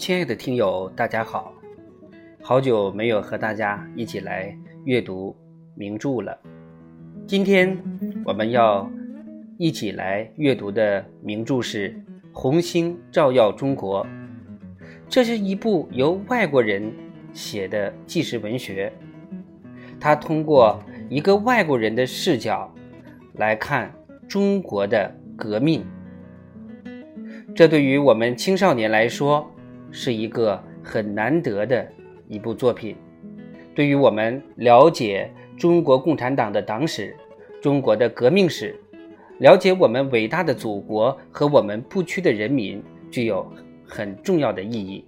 [0.00, 1.52] 亲爱的听友，大家好！
[2.40, 5.36] 好久没有和大家一起来阅读
[5.74, 6.40] 名著了。
[7.26, 7.78] 今天
[8.24, 8.90] 我们要
[9.58, 11.90] 一起来阅读的名著是
[12.32, 14.02] 《红星照耀中国》。
[15.06, 16.90] 这是一部由外国人
[17.34, 18.90] 写的纪实文学，
[20.00, 22.72] 他通过一个外国人的视角
[23.34, 23.94] 来看
[24.26, 25.84] 中国的革命。
[27.54, 29.46] 这对于我们青少年来说
[29.90, 31.86] 是一个很难得的
[32.28, 32.96] 一部作品，
[33.74, 37.14] 对于我们了解中国共产党的党史、
[37.60, 38.74] 中国的革命史，
[39.38, 43.50] 了解我们伟大的祖国和我们不屈的人民，具有
[43.86, 45.04] 很重要的意义。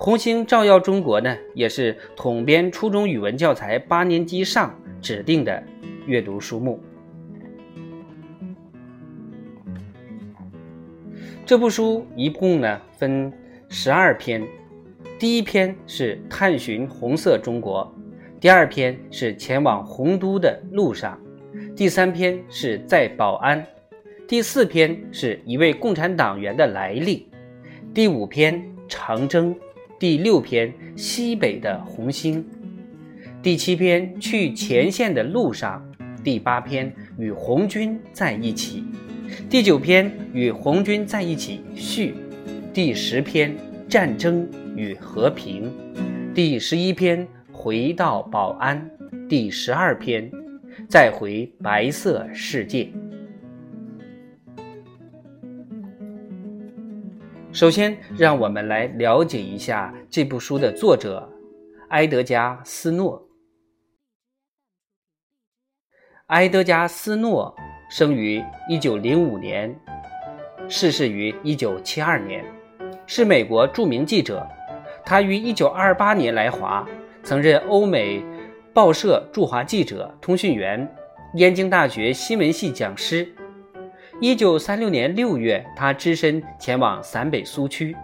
[0.02, 5.62] 《红星照耀中国》呢，也是统编初中语文教材八年级上指定的
[6.06, 6.80] 阅读书目。
[11.44, 13.30] 这部书一共呢分
[13.72, 14.44] 十二篇，
[15.16, 17.88] 第一篇是探寻红色中国，
[18.40, 21.16] 第二篇是前往洪都的路上，
[21.76, 23.64] 第三篇是在保安，
[24.26, 27.28] 第四篇是一位共产党员的来历，
[27.94, 29.54] 第五篇长征，
[30.00, 32.44] 第六篇西北的红星，
[33.40, 35.80] 第七篇去前线的路上，
[36.24, 38.82] 第八篇与红军在一起。
[39.48, 42.16] 第九篇与红军在一起续，
[42.72, 43.56] 第十篇
[43.88, 45.72] 战争与和平，
[46.32, 48.88] 第十一篇回到保安，
[49.28, 50.30] 第十二篇
[50.88, 52.88] 再回白色世界。
[57.52, 61.28] 首先，让我们来了解一下这部书的作者
[61.88, 63.28] 埃德加·斯诺。
[66.26, 67.54] 埃德加·斯诺。
[67.90, 69.76] 生于一九零五年，
[70.68, 72.44] 逝世于一九七二年，
[73.12, 74.46] 是美国著名记者。
[75.04, 76.86] 他于一九二八年来华，
[77.24, 78.22] 曾任欧美
[78.72, 80.88] 报社驻华记者、通讯员，
[81.34, 83.28] 燕京大学新闻系讲师。
[84.20, 87.96] 一九三六年六月，他只身前往陕北苏区，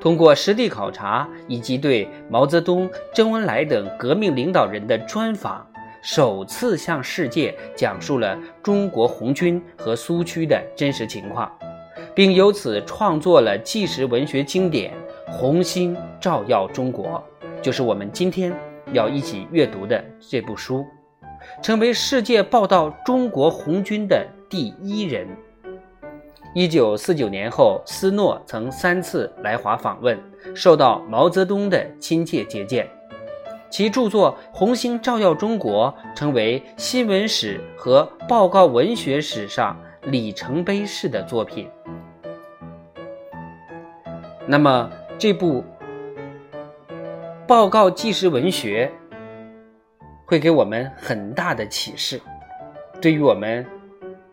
[0.00, 5.66] 通过实地考察以及对毛泽东、周恩来等革命领导人的专访。
[6.00, 11.50] 首次向世界讲述了中国红军和苏区的真实情况，
[12.14, 14.92] 并由此创作了纪实文学经典
[15.32, 17.22] 《红星照耀中国》，
[17.62, 18.52] 就是我们今天
[18.92, 20.84] 要一起阅读的这部书，
[21.62, 25.26] 成为世界报道中国红军的第一人。
[26.54, 30.18] 一九四九年后，斯诺曾三次来华访问，
[30.54, 32.86] 受到毛泽东的亲切接见。
[33.70, 41.66] 其著作《红星照耀中国》成为新闻史和报告文学史上里程碑式的作品。
[44.46, 45.64] 那么，这部
[47.46, 48.90] 报告纪实文学
[50.24, 52.20] 会给我们很大的启示，
[53.00, 53.64] 对于我们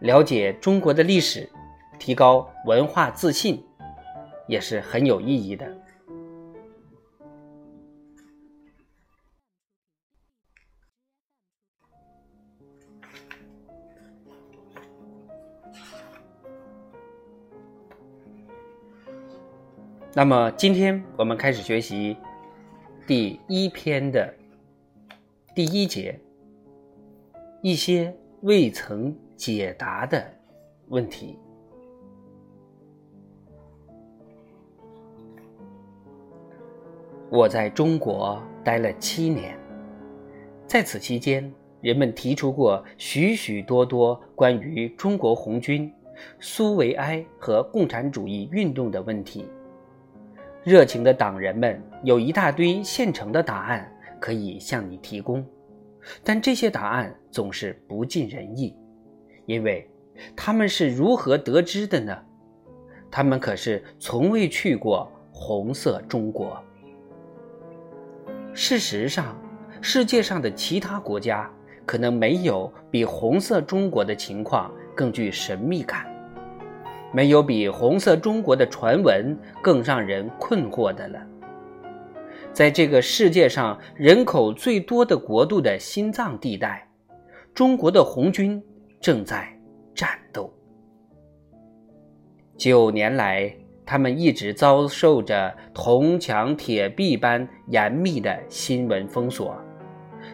[0.00, 1.48] 了解中国的历史、
[1.98, 3.62] 提高文化自信，
[4.46, 5.66] 也是很有意义的。
[20.18, 22.16] 那么，今天我们开始学习
[23.06, 24.34] 第一篇的
[25.54, 26.18] 第一节，
[27.62, 30.20] 一些未曾解答的
[30.88, 31.38] 问题。
[37.30, 39.56] 我在中国待了七年，
[40.66, 41.48] 在此期间，
[41.80, 45.88] 人们提出过许许多多关于中国红军、
[46.40, 49.44] 苏维埃和共产主义运动的问题。
[50.64, 55.44] 热情的党人们有一大堆现成的答案可以向你提供，
[56.22, 58.76] 但这些答案总是不尽人意，
[59.46, 59.88] 因为
[60.36, 62.16] 他们是如何得知的呢？
[63.10, 66.62] 他们可是从未去过红色中国。
[68.52, 69.40] 事实上，
[69.80, 71.50] 世界上的其他国家
[71.86, 76.12] 可能没有比红色中国的情况更具神秘感。
[77.12, 81.20] 没有比红色中国的传闻更让人困惑的了。
[82.52, 86.88] 在这个世界上人口最多的国度的心脏地带，
[87.54, 88.62] 中国的红军
[89.00, 89.48] 正在
[89.94, 90.52] 战斗。
[92.56, 93.54] 九年来，
[93.86, 99.56] 他们一直遭受着铜墙铁壁般严密的新闻封锁，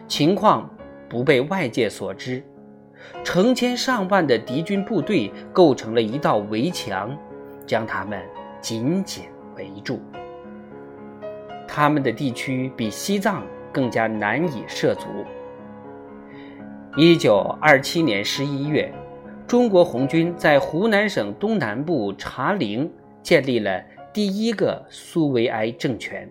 [0.07, 0.67] 情况
[1.07, 2.43] 不被外界所知。
[3.23, 7.17] 成千上万的敌军部队构成了一道围墙，
[7.65, 8.21] 将他们
[8.61, 9.23] 紧紧
[9.55, 9.99] 围住。
[11.67, 13.43] 他们的地区比西藏
[13.73, 15.07] 更加难以涉足。
[16.95, 18.93] 一九二七年十一月，
[19.45, 22.89] 中国红军在湖南省东南部茶陵
[23.21, 26.29] 建立了第一个苏维埃政权。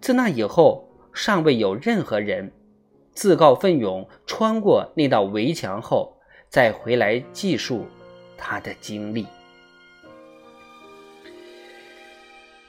[0.00, 2.50] 自那以后，尚未有任何人
[3.14, 6.14] 自告奋勇穿过那道围墙后
[6.48, 7.86] 再回来记述
[8.36, 9.26] 他的经历。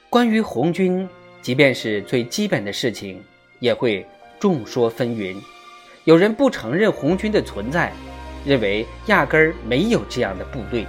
[0.08, 1.08] 关于红军。
[1.42, 3.22] 即便是最基本的事情，
[3.60, 4.04] 也会
[4.40, 5.36] 众说纷纭。
[6.02, 7.92] 有人不承认红军的存在，
[8.44, 10.84] 认为压根儿没有这样的部队，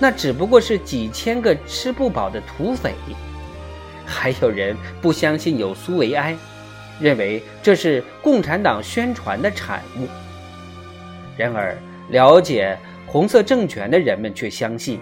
[0.00, 2.92] 那只不过是几千个吃不饱的土匪。
[4.04, 6.36] 还有人不相信有苏维埃，
[7.00, 10.06] 认为这是共产党宣传的产物。
[11.36, 11.76] 然而，
[12.10, 15.00] 了解红色政权的人们却相信，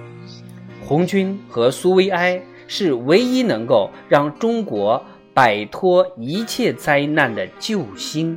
[0.84, 2.40] 红军和苏维埃。
[2.68, 5.00] 是唯一能够让中国
[5.32, 8.36] 摆脱一切灾难的救星。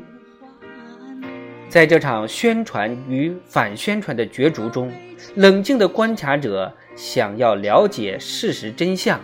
[1.68, 4.92] 在这场宣传与反宣传的角逐中，
[5.34, 9.20] 冷静的观察者想要了解事实真相，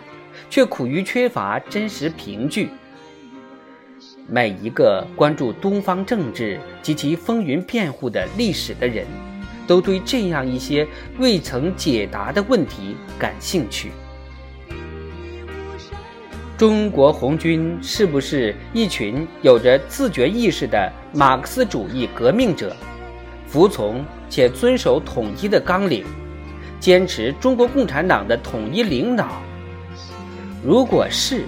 [0.50, 2.68] 却苦于缺乏真实凭据。
[4.28, 9.06] 每一个关注东方政治及其风云变幻的历史的人，
[9.66, 10.86] 都对这样一些
[11.18, 13.92] 未曾解答的问题感兴趣。
[16.56, 22.74] 中国红军是不是一群有着自觉意识的马克思主义革命者，
[23.46, 26.04] 服从且遵守统一的纲领，
[26.80, 29.28] 坚持中国共产党的统一领导？
[30.64, 31.44] 如果是，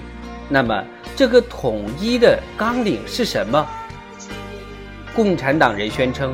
[0.49, 0.85] 那么
[1.19, 3.69] 这个统一的纲领是什么？
[5.17, 6.33] 共产党人宣称，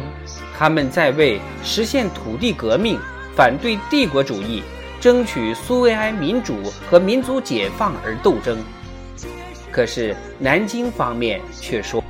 [0.54, 3.00] 他们在为实现土地革命、
[3.34, 4.62] 反对帝国主义。
[5.00, 6.56] 争取苏维埃民主
[6.90, 8.58] 和民族解放而斗争，
[9.70, 12.02] 可是南京方面却说，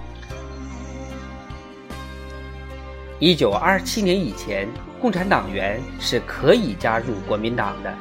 [3.20, 4.68] 一九二七年以前，
[5.00, 7.92] 共产党员是可以加入国民党的，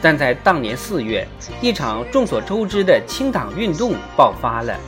[0.00, 1.26] 但在当年四月，
[1.60, 4.78] 一场众所周知的清党运动爆发了，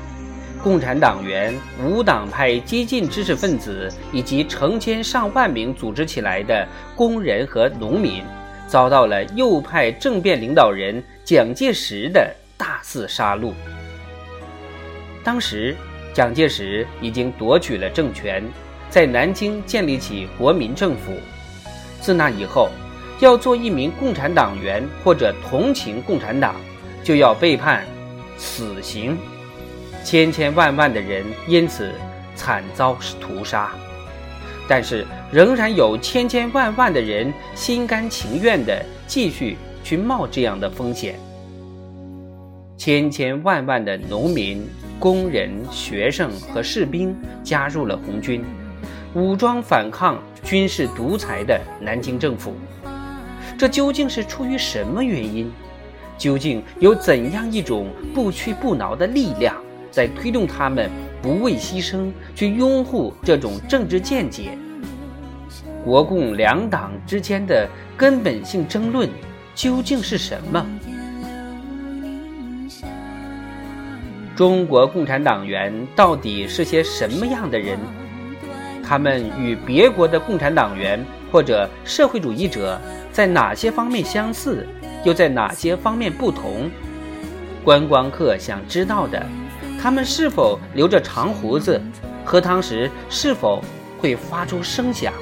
[0.62, 1.54] 共产党员、
[1.84, 8.22] 无党派激进知识分子以及成千上万名组织起来的工人和农民。
[8.68, 13.52] 遭到了右派政变领导人蒋介石的大肆杀戮。
[15.24, 15.74] 当时，
[16.14, 18.44] 蒋介石已经夺取了政权，
[18.88, 21.12] 在南京建立起国民政府。
[22.00, 22.68] 自那以后，
[23.20, 26.54] 要做一名共产党员或者同情共产党，
[27.04, 27.84] 就要被判
[28.38, 29.16] 死刑，
[30.02, 31.92] 千千万万的人因此
[32.34, 33.70] 惨遭屠杀。
[34.66, 41.18] 但是，仍然有千千万万的人心甘情愿地继续去冒这样的风险。
[42.78, 44.66] 千千万万的农民、
[44.98, 48.42] 工人、学生和士兵加入了红军，
[49.12, 52.54] 武装反抗军事独裁的南京政府。
[53.60, 55.52] 这究竟是出于什么原因？
[56.16, 59.54] 究竟有怎样一种不屈不挠的力量？
[59.90, 60.88] 在推动他们
[61.20, 64.56] 不畏牺牲去拥护这种政治见解。
[65.84, 67.68] 国共两党之间的
[67.98, 69.06] 根本性争论
[69.54, 70.66] 究竟是什么？
[74.34, 77.78] 中国共产党员到底是些什么样的人？
[78.82, 80.98] 他们与别国的共产党员
[81.30, 82.80] 或者社会主义者
[83.20, 84.66] 在哪些方面相似，
[85.04, 86.70] 又在哪些方面不同？
[87.62, 89.22] 观光客想知道的。
[89.78, 91.78] 他们是否留着长胡子？
[92.24, 93.62] 喝汤时是否
[93.98, 95.12] 会发出声响？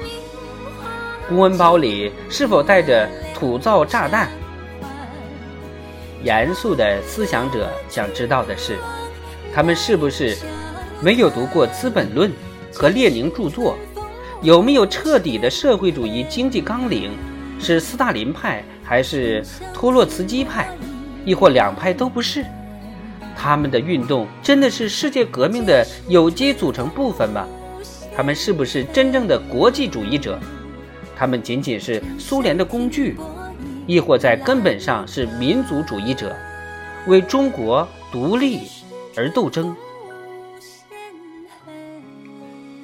[1.27, 4.29] 公文包里是否带着土造炸弹？
[6.23, 8.77] 严肃的思想者想知道的是，
[9.53, 10.37] 他们是不是
[11.01, 12.31] 没有读过《资本论》
[12.73, 13.75] 和列宁著作？
[14.41, 17.11] 有没有彻底的社会主义经济纲领？
[17.59, 20.69] 是斯大林派还是托洛茨基派？
[21.25, 22.45] 亦或两派都不是？
[23.35, 27.47] 他们的运动真的是世界革命的有机组成部分吗？
[28.15, 30.39] 他们是不是真正的国际主义者？
[31.15, 33.17] 他们仅仅是苏联的工具，
[33.85, 36.35] 亦或在根本上是民族主义者，
[37.07, 38.61] 为中国独立
[39.15, 39.75] 而斗争？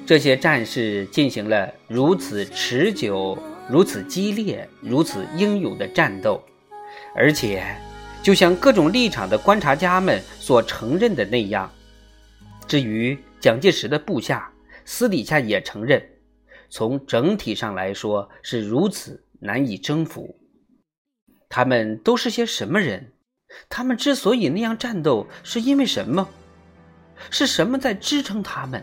[0.06, 3.36] 这些战士进行了如此持久、
[3.68, 6.42] 如此激烈、如此英勇的战斗，
[7.14, 7.64] 而且。
[8.22, 11.70] 就像各种立场的观察家们所承认的那样，
[12.66, 14.50] 至于蒋介石的部下，
[14.84, 16.04] 私底下也承认，
[16.68, 20.36] 从整体上来说是如此难以征服。
[21.48, 23.12] 他们都是些什么人？
[23.68, 26.28] 他们之所以那样战斗，是因为什么？
[27.30, 28.82] 是什么在支撑他们？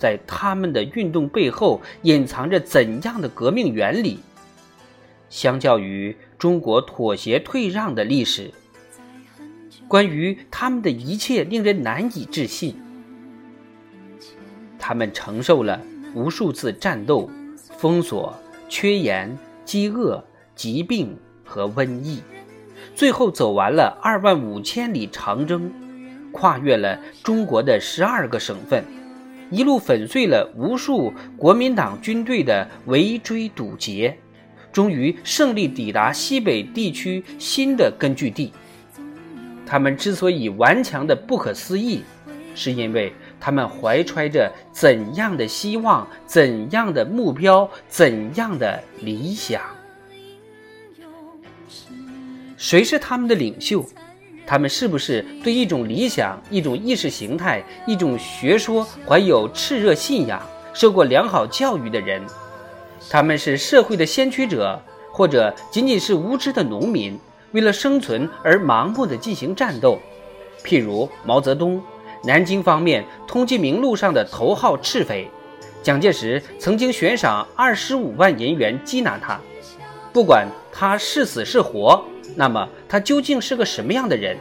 [0.00, 4.18] 在他们的运动背后隐藏着怎样的革命原理？
[5.28, 8.50] 相较于中国妥协退让的历史，
[9.86, 12.74] 关于他们的一切令人难以置信。
[14.78, 15.78] 他们承受了
[16.14, 17.30] 无数次战斗、
[17.76, 18.34] 封锁、
[18.70, 20.24] 缺盐、饥饿、
[20.56, 21.14] 疾病
[21.44, 22.22] 和瘟疫，
[22.94, 25.70] 最后走完了二万五千里长征，
[26.32, 28.82] 跨越了中国的十二个省份。
[29.50, 34.16] 一路粉碎了无数国民党军队的围追堵截，
[34.72, 38.52] 终于胜利抵达西北地区新的根据地。
[39.66, 42.02] 他们之所以顽强的不可思议，
[42.54, 49.60] 是因为他们怀揣着怎样的希望、怎样的目标、怎样的理想？
[52.56, 53.84] 谁是他们的领袖？
[54.50, 60.42] 他们是不是对一种理想、一种意识形态、一种学说怀有炽热信仰、
[60.74, 62.20] 受过良好教育的人？
[63.08, 67.16] 他们是社会的先驱者，或者仅仅是无知的农民，
[67.52, 70.00] 为了生存而盲目的进行战斗？
[70.64, 71.80] 譬如毛泽东，
[72.24, 75.30] 南京方面通缉名录上的头号赤匪，
[75.80, 79.38] 蒋介石曾经悬赏二十五万银元缉拿他，
[80.12, 82.04] 不管他是死是活。
[82.34, 84.36] 那么他究竟是个什么样的人？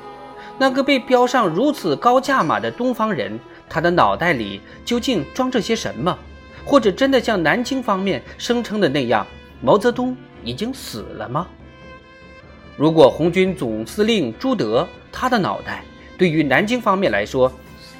[0.58, 6.18] 那个被标上如此高价码的东方人，他的脑袋里究竟装着些什么？
[6.66, 9.26] 或者真的像南京方面声称的那样，
[9.62, 11.48] 毛泽东已经死了吗？
[12.76, 15.84] 如果红军总司令朱德他的脑袋
[16.18, 17.52] 对于南京方面来说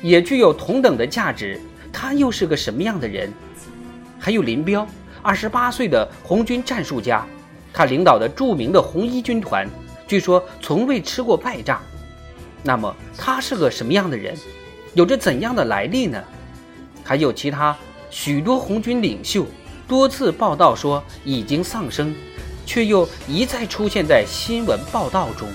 [0.02, 1.60] 也具有同等的价值，
[1.92, 3.32] 他又是个什么样的人？
[4.20, 4.86] 还有林彪，
[5.22, 7.26] 二十八岁的红军战术家。
[7.74, 9.68] 他领导的著名的红一军团，
[10.08, 11.82] 据说从未吃过败仗。
[12.64, 14.36] 那么他是个什么样的人？
[14.94, 16.22] 有着怎样的来历呢？
[17.04, 17.78] 还有其他
[18.10, 19.46] 许多红军领袖，
[19.88, 22.14] 多次报道说已经丧生，
[22.66, 25.48] 却又一再出现在新闻报道中，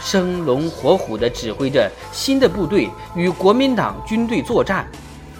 [0.00, 4.86] 生龙活虎地指挥着新的部队与国民党军队作战。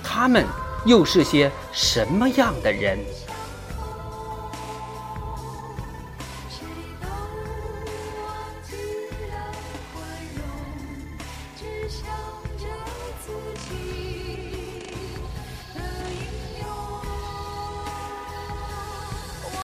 [0.03, 0.45] 他们
[0.87, 2.99] 又是些什么样的人？